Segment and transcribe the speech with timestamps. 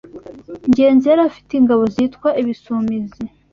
[0.69, 3.23] ngenzi yari afite ingabo zitwa “Ibisumizi”